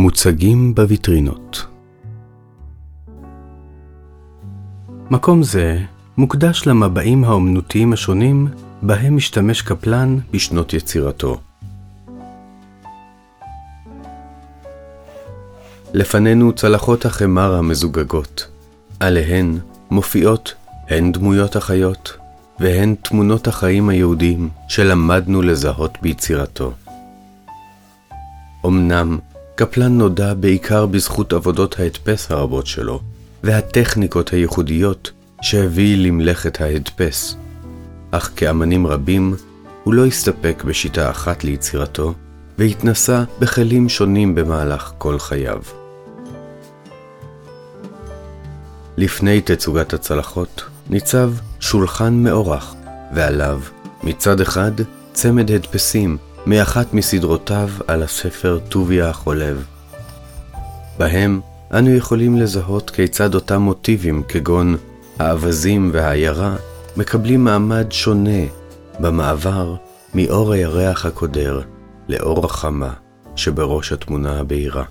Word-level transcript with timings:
מוצגים 0.00 0.74
בוויטרינות 0.74 1.66
מקום 5.10 5.42
זה 5.42 5.78
מוקדש 6.16 6.66
למבעים 6.66 7.24
האומנותיים 7.24 7.92
השונים 7.92 8.48
בהם 8.82 9.16
משתמש 9.16 9.62
קפלן 9.62 10.18
בשנות 10.32 10.72
יצירתו. 10.72 11.40
לפנינו 15.94 16.52
צלחות 16.52 17.04
החמר 17.04 17.54
המזוגגות, 17.54 18.48
עליהן 19.00 19.58
מופיעות 19.90 20.54
הן 20.88 21.12
דמויות 21.12 21.56
החיות 21.56 22.16
והן 22.60 22.94
תמונות 23.02 23.48
החיים 23.48 23.88
היהודיים 23.88 24.48
שלמדנו 24.68 25.42
לזהות 25.42 25.98
ביצירתו. 26.02 26.72
אמנם 28.66 29.18
קפלן 29.58 29.98
נודע 29.98 30.34
בעיקר 30.34 30.86
בזכות 30.86 31.32
עבודות 31.32 31.78
ההדפס 31.78 32.30
הרבות 32.30 32.66
שלו, 32.66 33.00
והטכניקות 33.42 34.30
הייחודיות 34.32 35.10
שהביא 35.42 35.96
למלאכת 35.96 36.60
ההדפס, 36.60 37.36
אך 38.10 38.30
כאמנים 38.36 38.86
רבים 38.86 39.36
הוא 39.84 39.94
לא 39.94 40.06
הסתפק 40.06 40.62
בשיטה 40.66 41.10
אחת 41.10 41.44
ליצירתו, 41.44 42.14
והתנסה 42.58 43.24
בכלים 43.38 43.88
שונים 43.88 44.34
במהלך 44.34 44.92
כל 44.98 45.18
חייו. 45.18 45.62
לפני 48.96 49.40
תצוגת 49.40 49.92
הצלחות 49.92 50.62
ניצב 50.90 51.32
שולחן 51.60 52.14
מאורך, 52.14 52.74
ועליו, 53.14 53.60
מצד 54.02 54.40
אחד, 54.40 54.72
צמד 55.12 55.50
הדפסים 55.50 56.16
מאחת 56.48 56.94
מסדרותיו 56.94 57.68
על 57.86 58.02
הספר 58.02 58.58
טוביה 58.68 59.08
החולב. 59.08 59.66
בהם 60.98 61.40
אנו 61.72 61.90
יכולים 61.90 62.36
לזהות 62.36 62.90
כיצד 62.90 63.34
אותם 63.34 63.62
מוטיבים 63.62 64.22
כגון 64.28 64.76
האווזים 65.18 65.90
והעיירה 65.92 66.56
מקבלים 66.96 67.44
מעמד 67.44 67.86
שונה 67.92 68.40
במעבר 69.00 69.74
מאור 70.14 70.52
הירח 70.52 71.06
הקודר 71.06 71.60
לאור 72.08 72.44
החמה 72.44 72.92
שבראש 73.36 73.92
התמונה 73.92 74.38
הבהירה. 74.38 74.84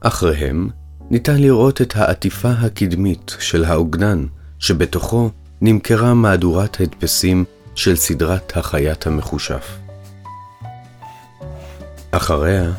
אחריהם 0.00 0.68
ניתן 1.10 1.36
לראות 1.36 1.80
את 1.80 1.96
העטיפה 1.96 2.50
הקדמית 2.50 3.36
של 3.40 3.64
האוגנן, 3.64 4.26
שבתוכו 4.58 5.30
נמכרה 5.60 6.14
מהדורת 6.14 6.80
הדפסים 6.80 7.44
של 7.76 7.96
סדרת 7.96 8.56
החייט 8.56 9.06
המחושף. 9.06 9.78
אחריה 12.10 12.72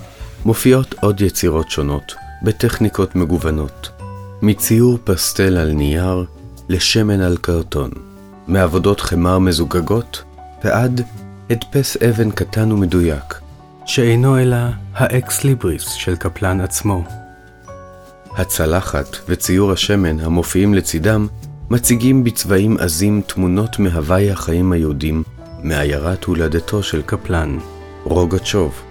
מופיעות 0.46 0.96
עוד 1.02 1.22
יצירות 1.22 1.70
שונות 1.70 2.16
בטכניקות 2.44 3.16
מגוונות, 3.16 3.90
מציור 4.42 4.98
פסטל 5.04 5.58
על 5.58 5.72
נייר 5.72 6.26
לשמן 6.70 7.22
על 7.22 7.38
קרטון, 7.38 7.92
מעבודות 8.48 9.00
חמר 9.00 9.40
מזוגגות 9.40 10.24
ועד 10.64 11.02
הדפס 11.50 11.98
אבן 11.98 12.32
קטן 12.32 12.72
ומדויק, 12.72 13.40
שאינו 13.86 14.40
אלא 14.40 14.58
האקס 14.94 15.44
ליבריס 15.44 15.92
של 15.92 16.16
קפלן 16.16 16.62
עצמו. 16.62 17.04
הצלחת 18.38 19.18
וציור 19.30 19.72
השמן 19.72 20.20
המופיעים 20.20 20.74
לצידם 20.74 21.28
מציגים 21.70 22.24
בצבעים 22.24 22.78
עזים 22.80 23.22
תמונות 23.22 23.80
מהווי 23.80 24.32
החיים 24.32 24.72
היהודים 24.72 25.24
מעיירת 25.64 26.24
הולדתו 26.24 26.84
של 26.84 27.02
קפלן, 27.02 27.58
רוגצ'וב. 28.04 28.82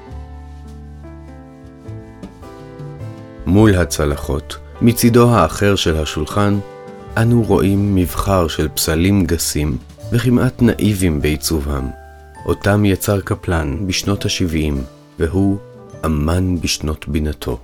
מול 3.47 3.75
הצלחות, 3.75 4.57
מצידו 4.83 5.31
האחר 5.31 5.77
של 5.77 5.97
השולחן, 5.97 6.59
אנו 7.17 7.43
רואים 7.43 7.95
מבחר 7.95 8.49
של 8.49 8.69
פסלים 8.69 9.25
גסים 9.25 9.79
וכמעט 10.13 10.63
נאיבים 10.63 11.21
בעיצובם, 11.21 11.89
אותם 12.47 12.85
יצר 12.85 13.21
קפלן 13.21 13.87
בשנות 13.87 14.25
ה-70, 14.25 14.75
והוא 15.19 15.59
אמן 16.05 16.61
בשנות 16.61 17.09
בינתו. 17.09 17.59